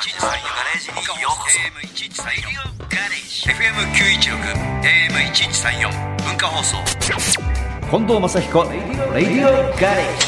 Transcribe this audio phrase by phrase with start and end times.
[0.00, 0.06] に
[1.20, 4.32] ようこそ AM1134 ガレージ FM916
[5.90, 6.78] AM1134 文化放送
[7.90, 10.26] 近藤正彦レディオガレージ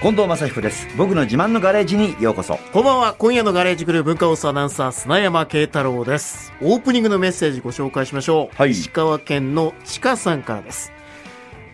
[0.00, 3.14] 近藤正彦です僕の自慢のガレージにようこそこんばんは。
[3.18, 6.52] 今夜のガレージクルー文化放送アナウンサー、砂山慶太郎です。
[6.62, 8.56] オープニングのメッセージご紹介しましょう。
[8.56, 10.90] はい石川県のちかさんからです。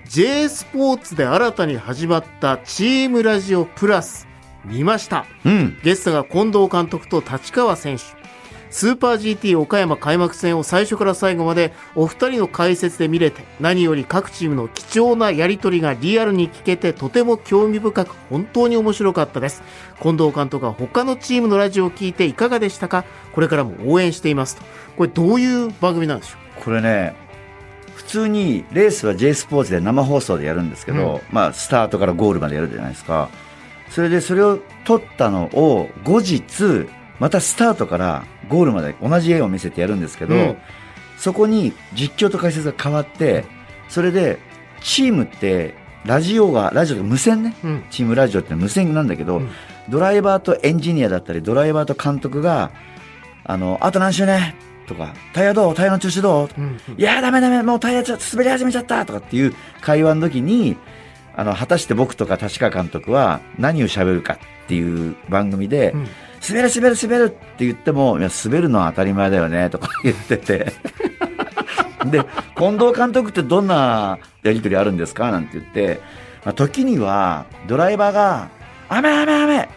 [0.09, 4.27] J スポーツで新たに始まったチームラジオプラス、
[4.65, 5.27] 見ました。
[5.45, 5.77] うん。
[5.85, 8.05] ゲストが近藤監督と立川選手。
[8.71, 19.63] スーパー GT 岡山開幕戦を最初から最後までお二人の解説で見れて何より各チームの貴重なやり取りがリアルに聞けてとても興味深く本当に面白かったです。
[20.01, 23.05] 近藤監督は他のチームのラジオを聞いていかがでしたか？
[23.35, 24.63] これからも応援していますと。
[24.97, 27.28] これどういう番組なんでしょこれね普
[28.09, 33.29] 通にレースは J スポーツで生放送でやるんですけど、まあスタートからゴールまでやるじゃないですか。
[33.91, 36.89] それでそれを撮ったのを後日
[37.21, 40.57] またスタートからゴールまで同じ絵を見せてやるんですけど、うん。
[41.17, 43.45] そこに実況と解説が変わって
[43.89, 44.39] それで
[44.81, 47.85] チームってラジオがラジオが無線ね、うん。
[47.91, 49.51] チームラジオって無線なんだけど、うん。
[49.89, 52.71] ドライバーとエンジニアだったりドライバーと監督が
[53.45, 54.55] あのあと何周ね
[54.89, 55.75] とかタイヤどう？
[55.75, 56.61] タイヤの調子どう？
[56.61, 56.79] う、うん。
[56.97, 60.77] いやーダメダメもうタイヤちょ滑り始めちゃったとかっていう会話の時に
[61.37, 66.09] あの果たして僕とか立川監督は何を喋るかっていう番組で、うん。
[66.49, 70.73] 滑る滑る滑るって言ってもいや滑るのは当たり前だよねとか言ってて。
[72.07, 72.25] で
[72.57, 75.33] 近藤監督ってどんなやり取りあるんですか？
[75.33, 76.01] なんて言って、
[76.45, 78.49] まあ、時にはドライバーが
[78.89, 79.69] 雨雨雨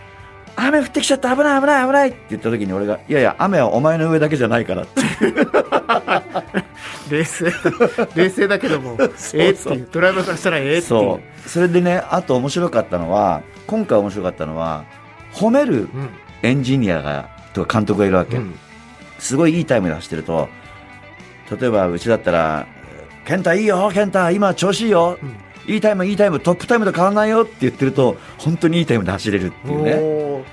[0.68, 5.02] 雨降ってきちゃった危ない危ない危ないって言った時に俺がいやいや雨はお前の上だけじゃないからって。
[7.10, 7.52] 冷静
[8.16, 8.96] 冷静だけども
[9.34, 10.82] ええっていうドライバーからしたらええっていう。
[10.84, 11.50] そう。
[11.50, 14.86] それでねあと面白かったのは今回面白かったのは
[15.34, 16.10] 褒めるうん。
[16.44, 18.56] エンジニアがとか監督がいるわけ、うん。
[19.20, 20.50] すごいいいタイムで走ってると
[21.60, 22.66] 例えばうちだったら
[23.26, 25.36] 「健太いいよ健太今調子いいよ、うん
[25.74, 30.44] いいタイムいいタイムトップタイムと変わんないよ」って言ってると本当にいいタイムで走れるっていうね。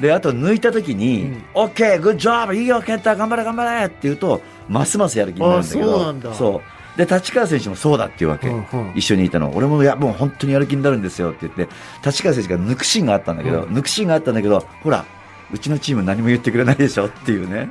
[0.00, 5.82] であと抜いた時にうん「オッケーグッジョブいいよ健太頑張れ頑張れ」って言うとますますやる気になるんだけど。
[5.82, 6.34] あそうなんだ。
[6.34, 6.62] そ
[6.96, 6.98] う。
[6.98, 8.92] で立川選手もそうだっていうわけ、うんうん。
[8.94, 9.52] 一緒にいたの。
[9.54, 11.68] 俺もいやもう本当にやる気になるんですよって言って
[12.04, 13.74] 立川選手が抜くシーンがあったんだけど、うん。
[13.74, 15.04] 抜くシーンがあったんだけどほら
[15.52, 17.70] うちのチーム何も言ってくれないでしょっていうね。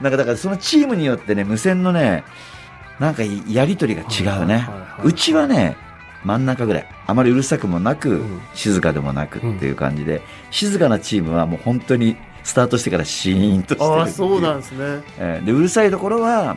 [0.00, 2.22] なんかだからそのチームによってね無線のね
[2.98, 4.66] なんかやり取りが違うね、
[5.04, 5.76] うちはね
[6.26, 6.86] 真ん中ぐらい。
[7.06, 8.40] あまりうるさくもなく、ん。
[8.54, 10.20] 静かでもなくっていう感じで、
[10.50, 15.02] 静かなチームはもう本当にスタートしてからシーンとしてるあそうなんですね。
[15.18, 16.56] えーでうるさいところは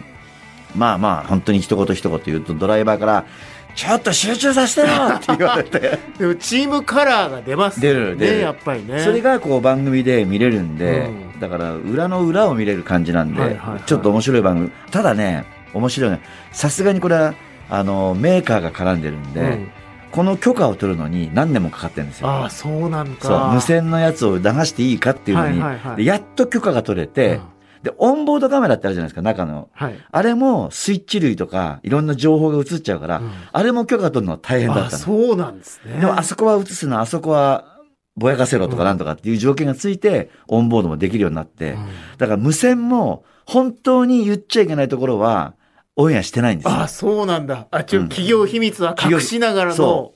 [0.76, 3.26] まあまあ本当に一言一言言うとドライバーから
[3.76, 6.00] 「ちょっと集中させてよ!」って言われて。
[6.18, 8.34] でもチームカラーが出ます出る出る。
[8.38, 9.00] ねやっぱりね。
[9.00, 11.40] それがこう番組で見れるんで、うん。
[11.40, 13.82] だから裏の裏を見れる感じなんで、はいはいはい。
[13.86, 14.72] ちょっと面白い番組。
[14.92, 16.22] ただね面白いね
[16.52, 17.34] さすがにこれは
[17.70, 19.72] あのメーカーが絡んでるんで、うん。
[20.12, 22.28] この許可を取るのに何年もかかってるんですよ。
[22.28, 23.28] ああそうなんか。
[23.28, 25.98] そう無線のやつを流していいかっていうのに、はいはいはい。
[25.98, 27.42] でやっと許可が取れて、うん。
[27.84, 29.70] でオンボードカメラってあるじゃないですか中の。
[29.74, 29.96] はい。
[30.12, 33.32] あれもスイッチ類とかいろんな情報が映っちゃうから、うん。
[33.52, 35.04] あれも許可取るのは大変だあったの。
[35.04, 36.00] そうなんですね。
[36.00, 37.80] でもあそこは映すの、あそこは
[38.16, 41.88] ぼやかせろとかなんとかっていう条件がついて、オンボードもできるようになって、うん。
[42.18, 45.54] だから無線も本当に言っちゃいけないところは
[46.02, 46.80] オンエアしてないんですよ。
[46.80, 46.88] あ。
[46.88, 47.68] そうなんだ。
[47.72, 48.10] あちょうん。
[48.10, 50.14] 企業秘密は隠しながらの。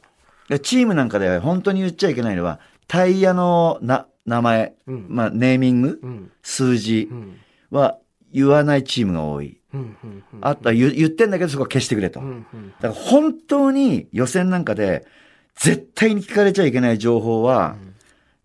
[0.61, 5.05] チームなんかでは本当に言っちゃいけないのは、タイヤのな名前、うん。
[5.09, 6.31] まあネーミング、うん。
[6.41, 7.37] 数字うん。
[7.71, 7.97] は
[8.31, 9.59] 言わないチームが多い。
[10.41, 12.19] あとは言言ってんだけどそこは消してくれと。
[12.19, 15.05] だから本当に予選なんかで
[15.55, 17.75] 絶対に聞かれちゃいけない情報は、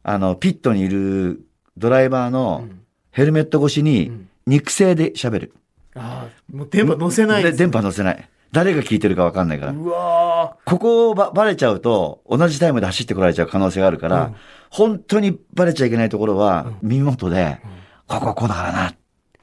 [0.02, 1.42] あの、ピットにいる
[1.76, 2.80] ドライバーうのん。
[3.10, 4.28] ヘルメット越しうにん。
[4.46, 5.52] 肉声で喋る。
[5.98, 8.28] ああもう電波乗せないで電波乗せない。
[8.50, 9.72] 誰が聞いてるかわかんないから。
[9.72, 14.36] うわここをばバレちゃうと、同じタイムで走ってこられちゃう可能性があるから、うん。
[14.70, 17.60] 本当にバレちゃいけないところは、耳元で、
[18.06, 18.94] ここはこうだからな。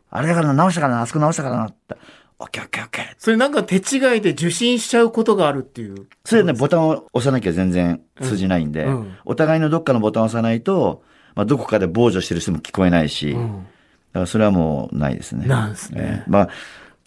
[0.10, 1.02] あれだからな直したからな。
[1.02, 1.66] あそこ直したからな。
[1.68, 1.96] って
[2.40, 3.06] オッケーオッケーオッケー。
[3.18, 3.80] それなんか手違
[4.18, 6.08] いで受信しちゃうことがあるっていう。
[6.26, 8.96] それでね、ボタンを押さなきゃ全然通じないんで、うん。
[8.96, 9.18] うん。
[9.26, 11.04] お互いのどっかのボタンを押さないと、
[11.36, 13.68] まあ、どこかで傍受してる人も聞こえないし、だうん
[14.16, 15.46] からそれはもうないですね。
[15.46, 16.50] なんですねえーまあ、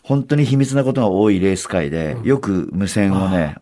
[0.02, 3.56] 本当に秘密なことが多いレース界で、よく無線をね、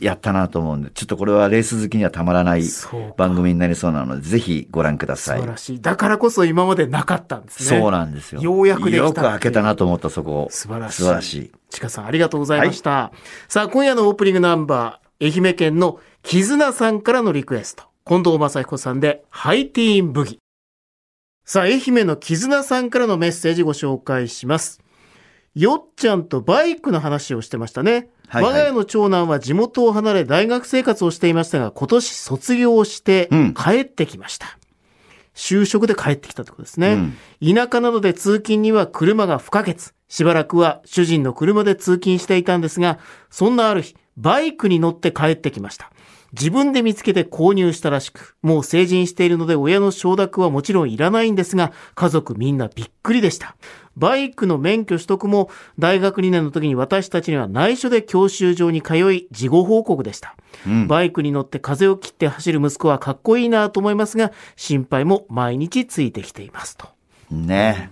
[0.00, 2.62] やったなと思うんで、ちょっとこれはレース好きにはたまらない
[3.16, 5.50] 番組になりそうなので、ぜひご覧ください素晴。
[5.52, 8.40] らしいだからこそ今までなかったんですねそうなんですよ。
[8.40, 10.48] ようやくできたよく開けたなと思った、そこを。
[10.50, 10.96] 素晴らしい。
[10.96, 11.52] 素晴らしい。
[11.70, 13.12] ちかさん、ありがとうございました。
[13.48, 17.84] さあ、今夜のオープニングナンバー、愛媛県の絆さんからのリクエスト。
[18.06, 20.38] 近藤正彦さんで、ハイティーンブギ。
[21.48, 24.82] さあ、愛媛の絆さんからのメッセージご紹介します。
[25.54, 28.10] よっちゃんとバイクの話をしてましたね。
[28.28, 34.58] はいはい我が家の長男は地元を離れ大学生活をしていましたが、今年卒業してうん帰ってきました。
[35.34, 37.16] 就職で帰ってきたってことですね。
[37.40, 39.94] うん田舎などで通勤には車が不可欠。
[40.06, 42.98] しばらくは主人の車で通勤していたんですが、
[43.30, 45.90] そんなある日、バイクに乗って帰ってきました。
[46.32, 53.56] 自分で見つけて購入したらしく、もう成人しているので親の承諾はもちろんいらないんですが、家族みんなびっくりでした。
[53.96, 60.36] バイクの免許取得も大学2年の時に私たちには内緒で教習所に通い、事後報告でした。
[60.66, 66.88] うんバイクに乗って風を切って走る息子はかっこいいなと思いますが、心配も毎日ついてきていますと。
[67.30, 67.90] ね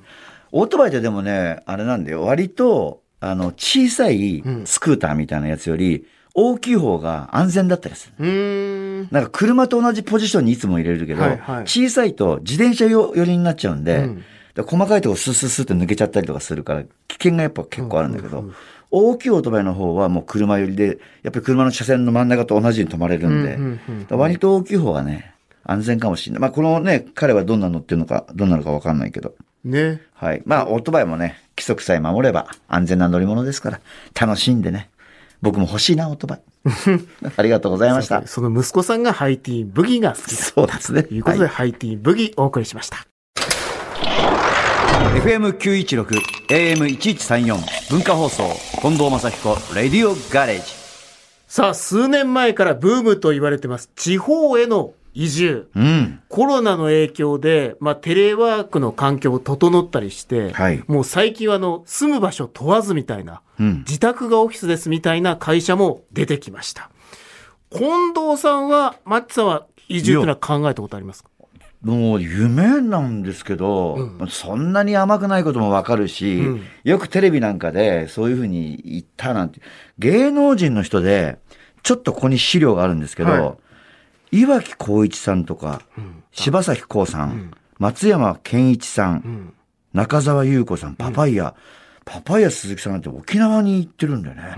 [0.52, 2.22] オートバイってでもね、あれなんだよ。
[2.22, 6.06] 割と、あの、小さいスクーターみたいなやつより、
[6.38, 9.08] 大きい方が安全だったりする。
[9.10, 14.24] なんか車と同じポジションにいつも入れるけど、はいはい小さいと自転車寄りになっちゃうんで、うん
[14.58, 18.50] 細かいとこスッスッスッって抜けちゃったりとかするから、危険がやっぱ結構あるんだけど、
[18.90, 26.40] 大きいオートバイの方はもう車寄りで、やっぱり車の車線の真ん中と同じに止まれるんで、うんうんうん割と大きい方がね、安全かもしれない。
[26.40, 29.34] まあこのね、彼はどんなの乗ってるのか、どんなのかわかんないけど。
[29.62, 30.00] ね。
[30.14, 30.42] はい。
[30.46, 33.80] まあ、オートバイもね、規則さえ守れば安全な乗り物ですから、
[34.18, 34.88] 楽しんでね。
[35.42, 36.42] 僕も欲しいな、オートバイ。
[37.36, 38.24] ありがとうございました。
[38.28, 41.02] その息子さんがハイティーンブギが好きだそうですね。
[41.02, 43.06] ということで、はいハイティーンブギお送りしました。
[45.16, 46.06] FM916、
[46.48, 48.44] AM1134、文化放送、
[48.80, 50.64] 近藤正彦、レディオガレージ。
[51.48, 53.90] さあ、数年前からブームと言われてます。
[53.96, 55.70] 地方への移住。
[55.74, 56.20] うん。
[56.28, 63.78] コロナの影響で、まあ、テレワークの環境も整ったりして、はいもう最近はあの、住む場所問わずみたいな、うん。
[63.78, 66.90] 自宅がオフィスですみたいな会社も出てきました。
[67.70, 71.30] 近藤さんは、マッチさんは移住というのは考えたことありますか？
[71.82, 79.60] もう夢なんですけど、そんなに甘くないこともわかるし、うんよくテレビなんかでそういうふうに言ったなんて、
[79.98, 81.38] 芸能人の人で、
[81.82, 83.56] ちょっとここに資料があるんですけど、は
[84.31, 85.82] 岩城光一さんとか、
[86.32, 89.52] 柴咲コウさん、松山健一さん、ん。
[89.93, 91.55] 中澤優子さん、パパイヤ、
[92.05, 94.56] パパイヤ鈴木さんなんて沖縄に行ってるんだよね。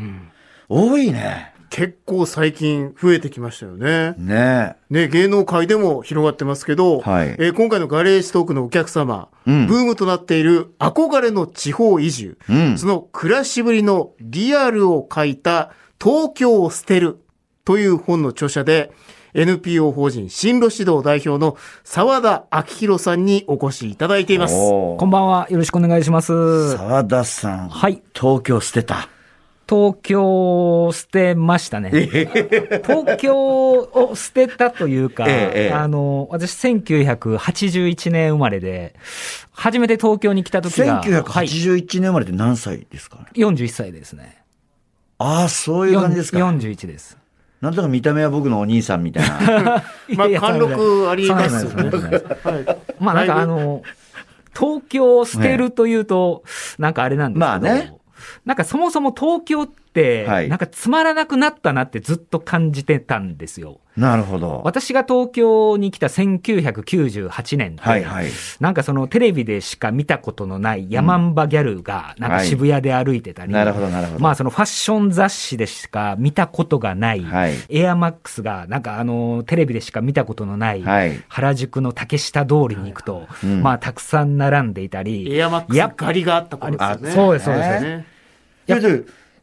[0.69, 1.55] 多いね。
[1.70, 4.15] 結構最近増えてきましたよね。
[4.17, 4.76] ね。
[4.88, 7.29] ね、芸能界でも広がってますけど、はい。
[7.38, 9.67] えー今回のガレージトークのお客様、うん。
[9.67, 12.79] ブームとなっている憧れの地方移住、うん。
[12.79, 15.73] その暮らしぶりのリアルを書いた
[16.03, 17.19] 東京を捨てる
[17.64, 18.91] という本の著者で、
[19.38, 24.55] NPO 法人進路指導代表の沢田明宏さんにお越しいただいています。
[24.56, 25.46] おーこんばんは。
[25.49, 26.76] よろしくお願いします。
[26.76, 27.69] 沢田さん。
[27.69, 28.02] はい。
[28.14, 29.08] 東京捨てた。
[29.69, 31.90] 東京を捨てましたね。
[32.85, 38.94] 東京を捨てたというか、ええええあの、私1981年生まれで、
[39.52, 44.43] 初めて東京に来た時が、はい、1981年生まれって何歳ですか、41歳ですね。
[45.19, 46.38] ああ、そういう感じですか。
[46.38, 47.19] 41です。
[47.60, 49.82] なんとか見た目は僕のお兄さんみたいな。
[50.16, 52.08] まあ貫禄ありますそうなんです。
[52.08, 52.78] ねはい。
[53.00, 53.82] まあなんかあの、
[54.56, 56.44] 東京を捨てるというと、
[56.78, 57.94] なんかあれなんですけど、まあね。
[58.44, 59.72] なんかそもそも東京って、
[60.26, 63.81] はいなんかつまらなくなったなってずっと感じてたんですよ。
[63.99, 64.62] なるほど。
[64.64, 68.26] 私が東京に来た1998年って、はいはい。
[68.61, 74.21] なんかそのテレビでしか見たことのないヤマンバギャルがなんか渋谷で歩いてたり、なるほどなるほど。
[74.21, 87.11] まあそのファッション雑誌でしか見たことがない、はいエアマックスがなんかあのテレビでしか見たことのない、はい原宿の竹下通りに行くと、うんまあたくさん並んでいたり、エアマックス狩りがあった頃ですよね。
[87.11, 88.07] あそうですそうですね。
[88.69, 88.73] い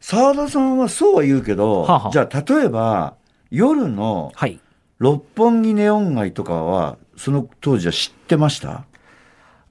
[0.00, 2.10] で、沢田さんはそうは言うけど、はあはあ。
[2.10, 3.14] じゃあ例えば、
[3.50, 4.60] 夜のはい。
[4.98, 8.84] 六本木ネオン街とかは、その当時は知ってました？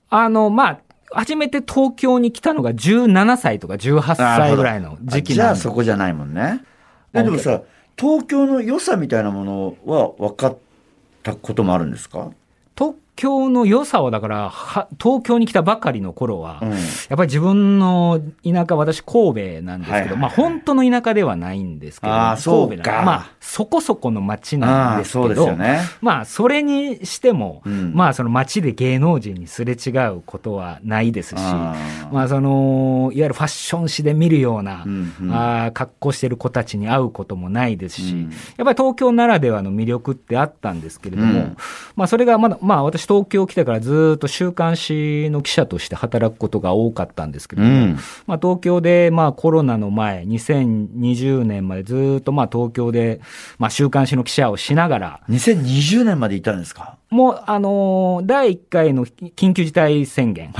[0.10, 0.80] あの、まあ、
[1.12, 5.60] 初めて東京に来たのが17歳とか18歳ぐらいの時期あじゃなんで。
[5.60, 6.64] あそこじゃないもんね。
[7.12, 7.62] ででもさ、
[7.98, 10.58] 東京の良さみたいなものは分かっ
[11.24, 12.20] たこともあるんですか？
[12.20, 12.32] 東
[13.16, 16.72] 京の良さはだから、は東京に来たばかりの頃は、うん。
[16.72, 16.80] やっ
[17.10, 25.80] ぱり自分の田舎、私神戸なんですけど、はいまあ本当の田舎ではないんですけど、神戸なんでまあそこそこの町なんですけど、ね。
[26.02, 27.94] まあそれにしても、うん。
[27.94, 35.32] まあその町で芸能人にすれ違うことはないですし、まあその、いわゆるファッション誌で見るような、うんうん。
[35.32, 38.22] あー格好してる子たちに会うこともないですし、うん。
[38.24, 41.58] やっぱり東京ならではの魅力ってあったんですけれども、うん。
[41.96, 53.22] まあそれがまだ、まあ私私東京来てからずっと週刊誌の記者として働くことが多かったんですけども、うんまあ東京でまあコロナの前、2020年までずっとまあ東京で
[53.60, 56.98] まあ週刊誌の記者をしながら、2020年までいたんですか？
[57.10, 60.52] もうあのー第1回の緊急事態宣言。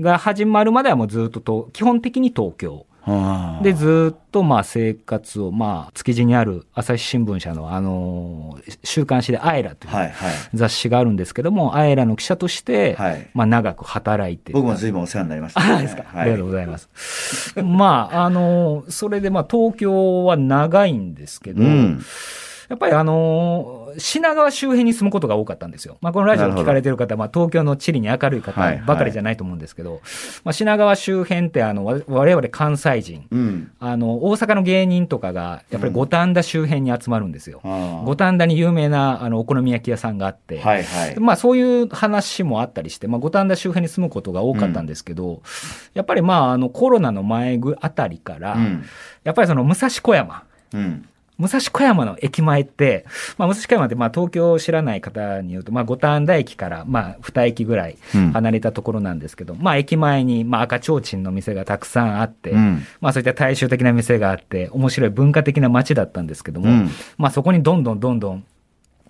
[0.00, 2.86] が始まるまではもうずっとと基本的に東京。
[3.06, 10.32] はあで、ずっとまあ生活を、まあ築地にある朝日新聞社のあのー週刊誌でアイラというはいはい。
[10.54, 16.04] 雑誌があるんですけども、アイラの記者として、はいまあ長く働いて僕も随分お世話になりました、あ、ですか。
[16.14, 16.88] ありがとうございます。
[17.62, 22.04] まあ、あの、それでまあ東京は長いんですけど、うん。
[22.68, 25.98] やっぱりあの、品川周辺に住むことが多かったんですよ。
[26.00, 30.00] まあこのラジオを聞かれてる方、まあ東京の地理に明るい方はいはいばかりじゃないと思うんですけど、
[30.44, 33.72] まあ品川周辺ってあの、わ我々関西人、うん。
[33.80, 37.60] あの、大阪の芸人とかが、やっぱり五反田周辺に集まるんですよ。
[37.64, 41.20] あ五反田に有名なあのお好み焼き屋さんがあって、あはいはい。
[41.20, 45.42] まあそういう話もあったりして、まあ五反田周辺に住むことが多かったんですけど、
[45.94, 48.84] やっぱりまああのコロナの前ぐあたりから、うん。
[49.24, 51.08] やっぱりその武蔵小山、うん。
[51.36, 53.04] 武蔵小山の駅前って、
[53.38, 68.44] まあ、武蔵小山ってまあ東京を知らない方に言うと、まあ、五反田駅からまあ2駅ぐらいうん離れたところなんですけど、まあ駅前にまあ赤ちょうちんの店がたくさんあって、うんまあそういった大衆的な店があって、面白い文化的な街だったんですけども、うんまあそこにどんどんどんどん、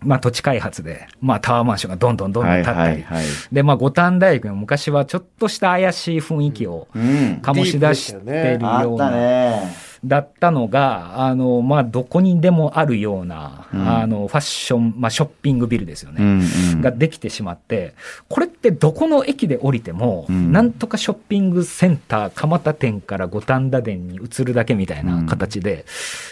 [0.00, 3.26] まあ土地開発で、まあタワーマンションがどんどんどんどんはい建ったり、はいはい。
[3.52, 7.40] でまあ五反田駅も昔はちょっとした怪しい雰囲気をうん。
[7.42, 9.93] 醸し出してるあったような、ね。
[10.04, 13.88] だったのが、あの、まあ、どこにでもあるような、うん。
[13.88, 16.23] あの、ファッション、まあ、ショッピングビルですよね。
[16.23, 16.42] うん
[16.75, 16.80] うん。
[16.80, 17.94] ができてしまって、
[18.28, 20.52] これってどこの駅で降りても、うん。
[20.52, 25.87] なんとかショッピングセンター、蒲田店から五反田店に移るだけみたいな形で、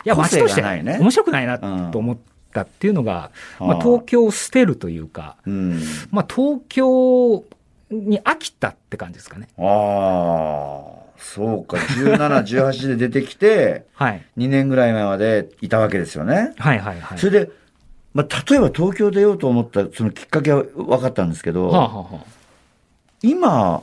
[0.04, 0.98] いや、個性街としてがないね。
[1.00, 1.58] 面白くないな
[1.90, 2.16] と思っ
[2.52, 5.80] たっていうのが、まあ、東京を捨てるというか、うん。
[6.10, 7.44] まあ、東京
[7.90, 9.48] に飽きたって感じですかね。
[9.58, 11.76] ああ、そうか。
[11.76, 14.22] 17、 18で出てきて、はい。
[14.36, 16.52] 2年ぐらい前までいたわけですよね。
[16.58, 17.18] はいはいはい。
[17.18, 17.50] それで、
[18.12, 22.16] まあ、例えば東京出ようと思ったそのきっかけは分かったんですけど、はあはあはあ
[23.22, 23.82] 今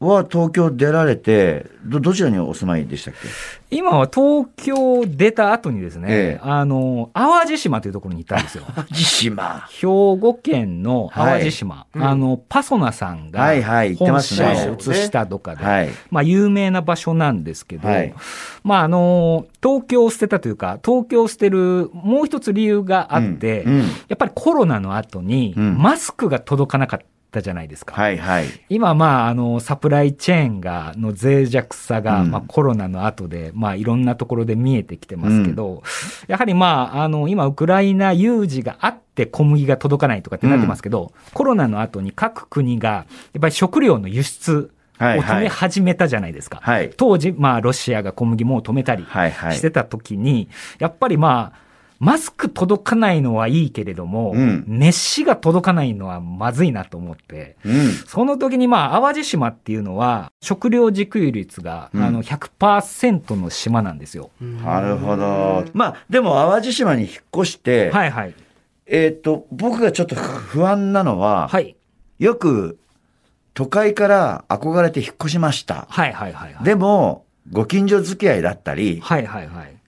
[0.00, 3.76] は東京出られて、ど、どちらにお住まいでしたっけ？
[3.76, 6.40] 今は東京出た後にですね、ええ。
[6.42, 8.64] あの、淡路島というところに行ったんですよ。
[8.74, 9.66] 淡路島。
[9.70, 12.02] 兵庫県の淡路島、うん。
[12.02, 13.90] あの、パソナさんがはいはい。
[13.96, 15.90] 行って本社を移したとかで、はい。
[16.10, 18.14] まあ有名な場所なんですけど、はい。
[18.64, 23.72] まああの、東京を捨てたというか、東京を捨てるもう一つ理由があって、うん。
[23.74, 23.80] うん。
[23.82, 25.78] やっぱりコロナの後にうん。
[25.78, 27.00] マスクが届かなかっ
[27.30, 27.94] たじゃないですか。
[27.94, 28.46] はいはい。
[28.68, 35.82] 今、まあ、あの、サプライチェーンが、の脆弱さが、うんまあ、コロナの後で、まあ、いろんなところで見えてきてますけど、
[36.26, 43.04] やはりまあ、あの、今、ウクライナ有事があって小麦が届かないとかってなってますけど、コロナの後に各国が、や
[43.38, 44.70] っぱり食料の輸出
[45.00, 46.60] をはいはい止め始めたじゃないですか。
[46.62, 46.90] はい。
[46.96, 49.56] 当時、まあ、ロシアが小麦もう止めたりはいはい。
[49.56, 51.69] してた時に、やっぱりまあ、
[52.00, 57.90] マスク届かないのはいいけれども、うん飯が届かないのはまずいなと思って、うん。
[57.92, 64.30] その時にまあ、淡路島っていうのは、食料自給率が、うんあの、100%の島なんですよ。
[64.40, 65.66] なるほど。
[65.74, 68.34] まあ、でも淡路島に引っ越して、はいはい。
[68.86, 71.76] えっ、と、僕がちょっと不安なのは、はい。
[72.18, 72.78] よく
[73.52, 75.86] 都会から憧れて引っ越しました。
[75.90, 76.64] はいはいはいはい。
[76.64, 79.79] でも、ご近所付き合いだったり、はいはいはい。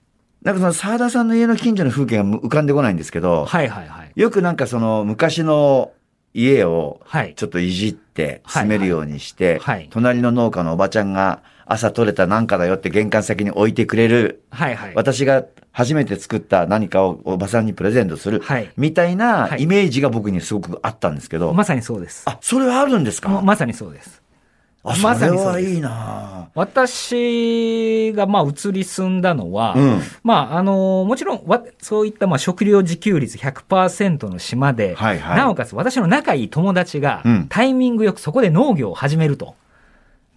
[0.42, 4.12] なんかその沢田さんの家の近所の風景が浮かんでこないんですけど、はいはいはい。
[4.14, 5.92] よくなんかその昔の
[6.34, 7.34] 家をはい。
[7.34, 14.94] ちょっといじってはい住めるようにして、はい隣の農家のおばちゃんが朝取れたなんかだよって玄関先に置いてくれる、はいはい。
[14.94, 22.24] 私が初めて作った何かをおばさんにプレゼントする、はいみたいなはいイメージが僕にすごくあったんですけど、まさにそうです。
[22.26, 23.28] あ、それはあるんですか？
[23.28, 24.21] まさにそうです。
[24.84, 25.66] あ、まさにそうです。
[25.66, 26.48] はいいな。
[26.54, 30.00] 私がまあ移り住んだのは、うん。
[30.22, 35.36] まああのもちろんわそういったまあ食料自給率100%の島で、はいはい。
[35.36, 37.46] なおかつ私の仲いい友達がうん。
[37.48, 39.54] タイミングよくそこで農業を始めると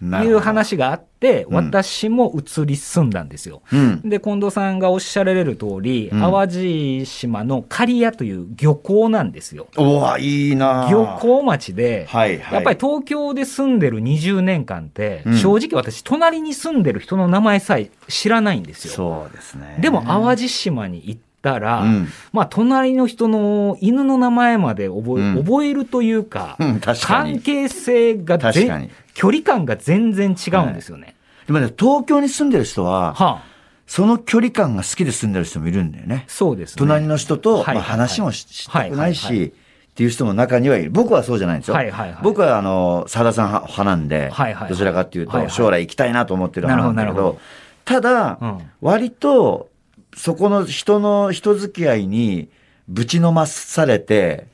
[0.01, 3.61] いう話があって、うん私も移り住んだんですよ。
[3.73, 4.01] うん。
[4.07, 9.67] で、近藤さんがおっしゃられる通り、うん淡路島の刈谷という漁港なんですよ。
[9.77, 12.53] おわ、いいな漁港町で、はいはい。
[12.55, 18.93] やっぱり東京で住んでる20年間って、うん正直私、隣に住んでる人の名前さえ知らないんですよ。
[18.93, 19.77] そうですね。
[19.79, 27.39] でも、淡路島に行ったら、うんまあ、隣の人の犬の名前まで覚え,、うん覚えるというか、うん関に。
[27.39, 31.15] 係性が確かに全距離感が全然違うんですよね。
[31.47, 33.43] でもね、東京に住んでる人は、はあ、
[33.87, 36.25] その距離感が好きで住んでる人もいるんだよね。
[36.27, 36.75] そうですね。
[36.77, 40.91] 隣の人と、はいまあ、話もししたくないはいはいはし、っていう人も中にはいる。
[40.91, 41.75] 僕はそうじゃないんですよ。
[41.75, 47.39] はいはいはい僕は、あの、沢田さん派派なんで、はいはいはいどちらかっていうと、はいはい将来行きたいなと思ってる派なんだけど、なるほど
[47.85, 49.69] ただ、うん割と、
[50.15, 52.49] そこの人の人付き合いに
[52.87, 54.47] ぶちのまされて、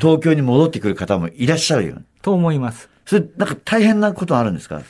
[0.00, 1.96] 東京に戻ってくる方もいらっしゃるよ。
[2.22, 2.88] と思います。
[3.08, 4.82] それ、なんか大変なことあるんですか？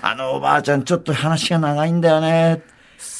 [0.00, 2.62] あのおばあちゃんちょっと話が長いんだよね。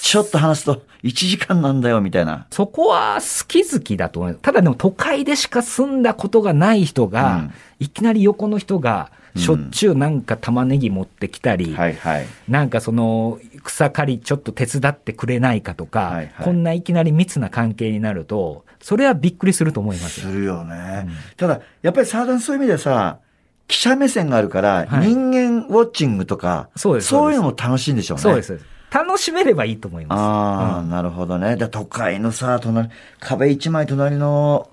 [0.00, 2.46] ちょっと話すと1時間なんだよ、みたいな。
[2.50, 4.42] そこは好き好きだと思います。
[4.42, 12.26] ただでも都会でしか住んだことがない人が、うんいきなり横の人が、しょっちゅうなんか玉ねぎ持ってきたり、はいはい。
[12.48, 20.28] なんかその草刈りちょっと手伝ってくれないかとか、はいはいこんないきなり密な関係になると、それはびっくりすると思いますよ。
[20.28, 21.08] するよね。
[21.36, 23.18] ただ、やっぱり沢田さんそういう意味ではさ、
[23.66, 26.98] 記者目線があるから、はい人間ウォッチングとか、そう
[27.32, 28.22] いうのも楽しいんでしょうね。
[28.22, 28.60] そうです。
[28.90, 30.20] 楽しめればいいと思います。
[30.20, 31.56] ああ、なるほどね。
[31.56, 34.70] で、都会のさ、隣、壁一枚隣の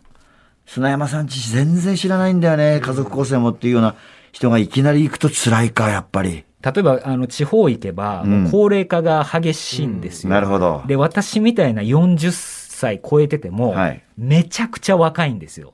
[0.67, 2.79] 砂山さんち全然知らないんだよね。
[2.81, 3.95] 家族構成もっていうような
[4.31, 6.45] 人がいきなり行くと辛いか、やっぱり。
[6.63, 10.29] 例えば、あの、地方行けば、高齢化が激しいんですよ。
[10.29, 10.83] なるほど。
[10.85, 15.73] で、私みたいな40歳超えてても、はいめちゃくちゃ若いんですよ。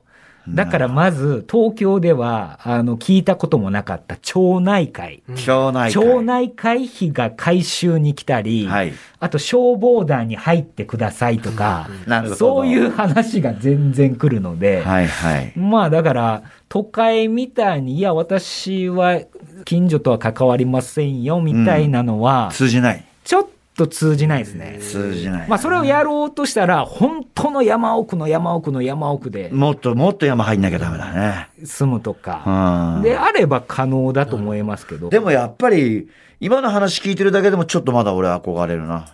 [0.54, 5.22] だからまず、東京では、あの、聞いたこともなかった町内会。
[5.34, 6.02] 町内会。
[6.02, 15.52] 町内会費が回収に来たり、はいあと消防団に入ってくださいとか、なるほどそういう話が全然来るので、はいはい。
[15.58, 19.20] まあだから、都会みたいに、いや、私は
[19.64, 23.04] 近所とは関わりませんよ、みたいなのは、通じない。
[23.24, 23.46] ちょっ
[23.78, 24.78] と通じないですね。
[24.82, 25.48] 通じない。
[25.48, 31.48] まあそれをやろうとしたら、本当の山奥の山奥の山奥でもっともっと山入んなきゃダメだね。
[31.64, 33.02] 住むとか、うん。
[33.02, 35.08] であれば可能だと思いますけど。
[35.08, 36.08] でもやっぱり、
[36.40, 39.06] 今の話聞いてるだけでもちょっとまだ俺憧れるな。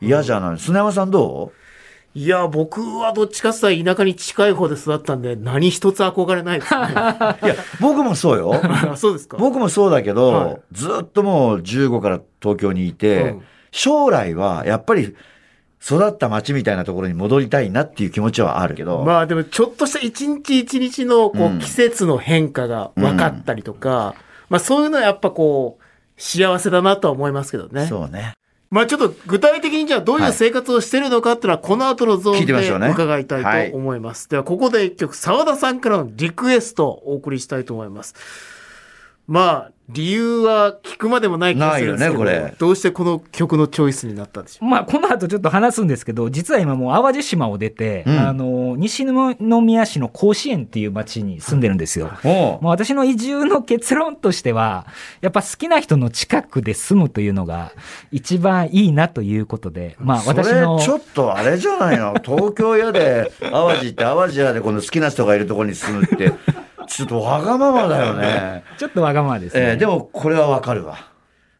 [0.00, 0.58] 嫌じゃない。
[0.58, 1.52] 砂山さんど
[2.14, 6.80] いや、僕はどっちかって言ったら田舎に近い方で育ったんで、何一つ憧れないですね。
[6.82, 6.86] う
[7.46, 8.52] いや、僕もそうよ。
[8.62, 9.38] あ そうですか。
[9.38, 15.16] 僕もそうだけど、はいずっともう15から東京にいて、うん将来はやっぱり
[15.84, 24.14] 育った町みたいなところに戻りたいなっていう気持ちはあるけど、まあでもちょっとした一日一日のこうんう季節の変化が分かったりとか、
[24.48, 25.82] まあそういうのはやっぱこう
[26.16, 27.86] 幸せだなとは思いますけどね。
[27.88, 28.34] そうね。
[28.70, 34.28] まあちょっと具体的にじゃあどういう生活をしてるのかっていうのはこの後のゾーンで伺いたいと思います。
[34.28, 38.14] ではここで一曲沢田さんからのリクエストをお送りしたいと思います。
[39.26, 42.54] まあ理由は聞くまでもない気がするんですけど、ねこれ。
[42.58, 44.68] どうしてこの曲のチョイスになったんでしょう？
[44.68, 48.18] まあ、この後ちょっと話すんですけど、実は今もう淡路島を出て、うん。
[48.18, 52.10] あの、西宮市の甲子園っていう町に住んでるんですよ。
[52.24, 54.86] おうまあ、私の移住の結論としては、
[55.20, 57.72] やっぱ好きな人の近くで住むというのが
[58.12, 60.78] 一番いいなということで、まあそれ私の。
[60.78, 62.14] ちょっとあれじゃないの？
[62.24, 66.32] 東京屋で淡路って淡路屋でこの好きな人がいるところに住むって、
[66.92, 68.64] ちょっとわがままだよね。
[68.78, 69.62] ちょっとわがままですね。
[69.62, 70.98] えーでもこれはわかるわ。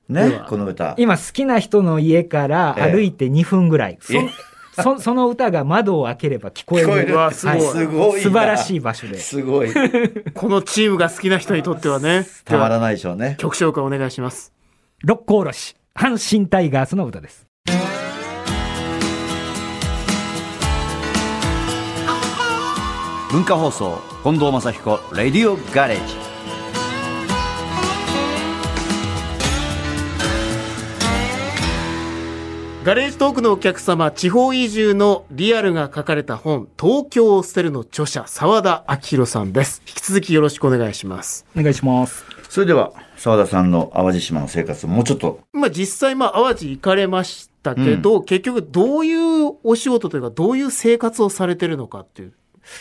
[0.09, 0.95] でねは、この歌。
[0.99, 3.99] 今好きな人の家から歩いて2分ぐらい。
[4.11, 4.29] え
[4.75, 6.90] そそ その歌が窓を開ければ聞こえる。
[6.92, 9.18] えるわすごいすごいな素晴らしい場所で。
[9.18, 9.71] すごい。
[10.35, 12.27] このチームが好きな人にとってはね。
[12.45, 13.37] たまらないでしょうね。
[13.38, 14.53] 曲紹介お願いします。
[15.05, 17.47] 六甲おろし、阪神タイガースの歌です。
[23.33, 26.14] 文化放送近藤正彦レディオガレージ
[32.85, 39.81] ガレージトークのお客様、地方移住のリアルが書かれた本、東京を捨てるの著者、沢田明宏さんです。
[39.87, 41.47] 引き続きよろしくお願いします。
[41.57, 42.27] お願いします。
[42.51, 52.35] それでは澤田さんの淡路島の生活もうちょっとまあ実際、まあ淡路行かれましたけど、結局どういうお仕事というか、どういう生活をされてるのかっていう、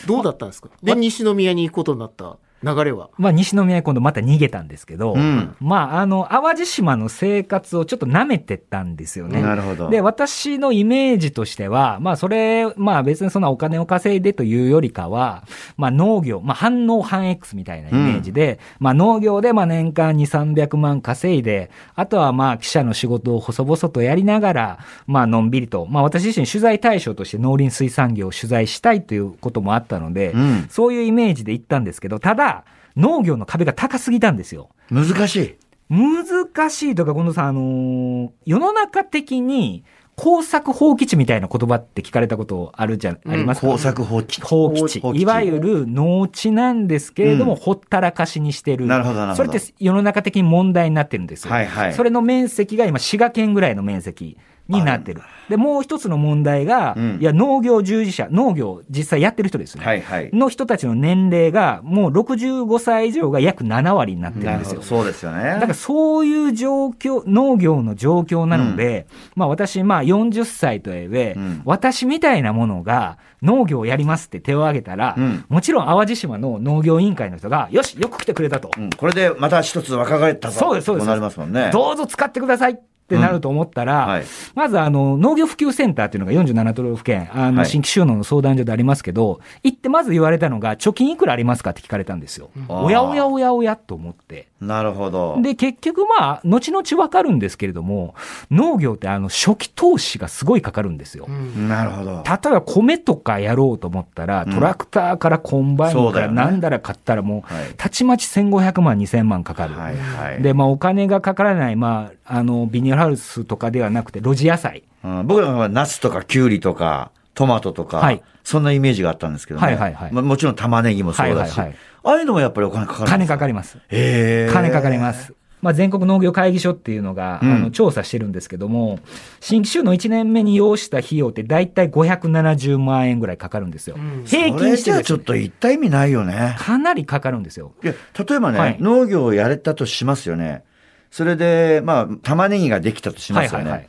[0.06, 0.70] どうだったんですか？
[0.82, 3.10] で、西宮に行くことになった流れは。
[3.18, 9.42] まあ、西宮今度また逃げたんですけど、うんまあ、あの、淡路島の生活をちょっと舐めてったんですよね。
[9.42, 15.44] なるほどで、私のイメージとしては、まあ、それ、まあ、別にそんなお金を稼いでというよりかは、
[15.76, 32.51] まあ、農業、まあ、反農反 X みたいなイメージで、まあ、農業で、まあ、年間2、300万稼いで、あとは、まあ、記者の仕事を細々とやりながら、まあ、のんびりと、まあ、私自身取材対象として農林水産業を取材したいということもあったので、うんそういうイメージで行ったんですけど、ただ、
[32.96, 34.68] 農業の壁が高すぎたんですよ。
[34.90, 35.54] 難しい。
[35.88, 39.84] 難しいとか、近藤さん、あのー世の中的に
[40.14, 43.66] 工作放棄地みたいな言葉って聞かれたことあるじゃ、ありますか？
[43.66, 45.00] 工作放棄放棄地。
[45.00, 45.22] 放棄地。
[45.22, 48.86] いわゆる農地なんですけれども、うんほったらかしにしてる。
[48.86, 49.46] なるほどなるほど。
[49.48, 51.52] それって世の中的に問題になってるんですよ。
[51.52, 51.94] はいはい。
[51.94, 54.36] それの面積が今、滋賀県ぐらいの面積
[54.68, 55.22] になってる。
[55.48, 59.84] で、もう一つの問題が、うんいや、農業従事者、農業実際やってる人ですね。
[59.84, 60.30] はいはい。
[60.32, 64.82] の人たちの年齢が、もう65歳以上が約7割になってるんですよ。
[64.82, 65.44] そうですよね。
[65.44, 78.70] だからそういう状況、農業の状況なので、まあ私、まあ40歳とはいえ、うん私みたいなものが農業をやりますって手を挙げたら、うんもちろん淡路島の農業委員会の人が、よし、よく来てくれたと。
[78.76, 80.60] うんこれでまた一つ若返ったぞ。
[80.60, 81.70] そうですそうですこなりますもんね。
[81.72, 82.80] どうぞ使ってください
[83.12, 84.24] ってなると思ったら、はい。
[84.54, 92.50] まずあの農業普及センターっていうのが47都道府県、あのはい新規就農の相談所でありますけど、行ってまず言われたのが、貯金いくらありますかって聞かれたんですよ。
[92.68, 94.48] おやおやおやおやと思って。
[94.60, 95.38] なるほど。
[95.42, 98.14] で、結局まあ、後々わかるんですけれども、
[98.50, 101.28] 農業ってあの初期投資がすごいかかるんですよ。
[101.28, 102.22] なるほど。
[102.24, 107.74] 例えば米とかやろうと思ったら、うんトラクターからコンバインからなんだら買ったらもう、はい。
[107.76, 109.74] たちまち1500万、2000万かかる。
[109.74, 110.42] はいはい。
[110.42, 114.84] で、まあ、お金がかからない、まあ、あの、ビニールハウスとかではなくて、露地野菜。
[115.04, 119.66] うん、僕らはナスとかキュウリとかトマトとか、はいそんなイメージがあったんですけどね。
[119.66, 123.78] はいはいはいまあ、もちろん玉ねぎもそうだし、はいはいはいああいうのもやっぱりお金かかる金かかります。
[123.88, 125.32] へー金かかります。
[125.60, 128.98] まあ、全国農業会議所っていうのが、うんあの調査してるんですけども、
[129.38, 133.96] 新規収納1年目に要した費用って大体570万円ぐらいかかるんですよ。
[133.96, 136.56] ん平それじゃあ均してですちょっと言った意味ないよね。
[136.58, 137.72] かなりかかるんですよ。
[137.84, 140.64] いや、例えばね、はい農業をやれたとしますよね。
[141.12, 143.64] それで、まあ、玉ねぎができたとしますよね。
[143.64, 143.88] はいはいはい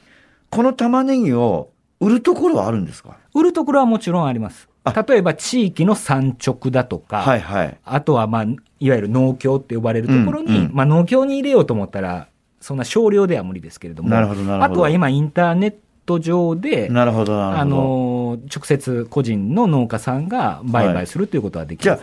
[0.51, 3.17] この玉ねぎを売るところはあるんですか？
[3.33, 4.69] 売るところはもちろんあります。
[4.83, 7.77] あ例えば地域の産直だとか、はいはい。
[7.83, 12.27] あとは、まあ、いわゆる農協って呼ばれるところに、うんうんまあ、農協に入れようと思ったら、
[12.61, 17.59] そんな少量では無理ですけれども、なるほどなるほどあとは今、インターネット上で、なるほどなるほど。
[17.61, 21.99] あのー直接個人の農家さんが売買するということはできじゃあ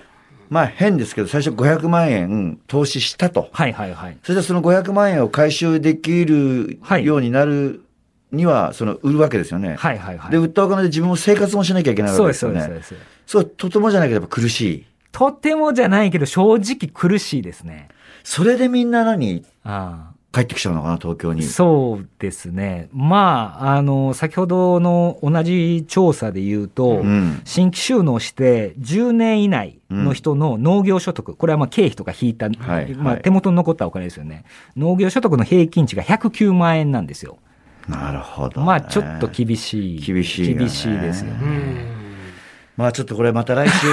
[0.51, 3.49] まあ変ですけど、最初500万円投資したと。
[3.53, 4.19] はいはいはい。
[4.23, 7.83] それでその500万円を回収できるはいようになる
[8.33, 9.77] には、その売るわけですよね。
[9.77, 10.31] はいはいはい。
[10.31, 12.61] で、売ったお金で自分も生活もしなきゃいけないわけですすよね。
[12.61, 13.07] そうですそうです。
[13.27, 14.87] そう、とてもじゃないけどやっぱ苦しい。
[15.13, 17.89] とてもじゃないけど、正直苦しいですね。
[18.23, 19.45] それでみんな何？
[19.65, 21.43] あ帰ってきちゃうのかな、東京あに。
[21.43, 22.89] そうですね。
[22.93, 27.41] まあ、あの、先ほどの同じ調査で言うと、うん。
[27.45, 34.45] 新規収納して10年以内の人の農業所得、これはまあ経費とか引いた、はいまあ、はい手元に残ったお金ですよね。
[34.77, 37.39] 農業所得の平均値が109万円なんですよ。
[37.89, 38.67] なるほど、ね。
[38.67, 40.01] まあちょっと厳しい。
[40.01, 42.00] 厳しいよね厳しいですよね。
[42.81, 43.87] まあちょっとこれまた来週、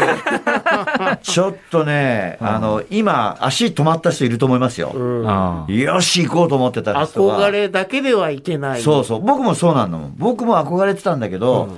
[1.22, 4.92] ちょっとね、あの、今、足止まった人いると思いますよ。
[4.96, 7.38] うんよし、行こうと思ってた人が。
[7.40, 8.82] 憧れだけではいけない。
[8.82, 9.22] そうそう。
[9.22, 10.12] 僕もそうなの。
[10.18, 11.78] 僕も憧れてたんだけど、うん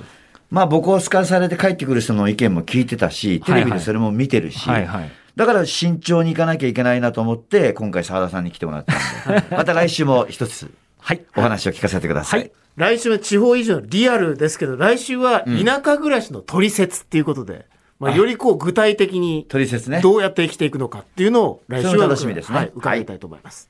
[0.50, 5.10] まあ僕を透かされて帰ってくる人の意見も聞いてたし、テレビでそれも見てるし、はいはい。
[5.36, 11.22] だから慎重に行かなきゃいけないなと思って、今回澤田さんに来てもらったんで、また来週も一つはい。
[11.36, 12.40] お話を聞かせてください。
[12.40, 17.66] はい来週は地方以上のリアルですけど、来週は田舎暮らしの取説っていうことで、
[17.98, 20.00] まあ、よりこう具体的に取説ね。
[20.00, 22.56] どうやって生きていくのかっていうのを来週は楽しみですね。
[22.56, 23.68] はい、伺いたいと思います。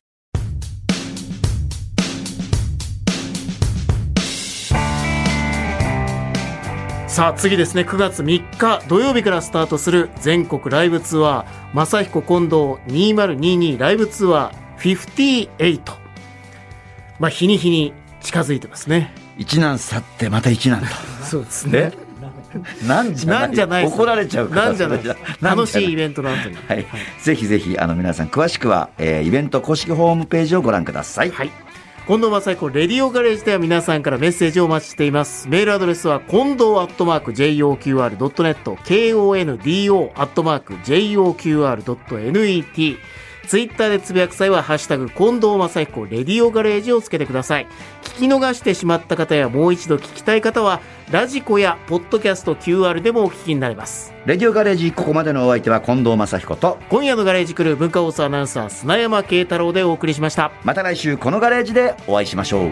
[7.09, 7.81] さあ次ですね。
[7.81, 12.55] 9月3日土曜日からスタートする全国ライブツアー正彦近藤
[12.87, 15.81] 2022ライブツアー58
[17.19, 20.87] まあ日に日に近づいてますね一難去ってまた一難と。
[21.25, 21.91] そうですね。
[22.85, 25.01] なんじゃないなんじゃないです怒られちゃうなんじゃない
[25.39, 26.85] 楽しいイベントの後にはい。
[27.21, 31.31] ぜひぜひ、あの、皆さん、詳しくは、えーイベント公式ホームページをご覧ください。
[31.31, 31.51] はい。
[32.07, 35.47] 近藤正彦レディオガレージでは皆さんからメッセージをお待ちしています。
[35.47, 42.97] メールアドレスは近藤アットマーク JOQR.net KONDO アットマーク JOQR.net
[43.51, 47.67] ツイッターでつぶやく際は、ハッシュタグ、近藤正彦レディオガレージをつけてください。
[48.01, 50.79] 聞き逃してしまった方やもう一度聞きたい方は、
[51.11, 54.13] ラジコやポッドキャスト QR でもお聞きになれます。
[54.25, 60.53] レディオガレージ、ここまでのお相手は近藤正彦と、今夜のガレージクルー文化放送アナウンサー、砂山慶太郎でお送りしました。
[60.63, 62.69] また来週このガレージでお会いしましょう。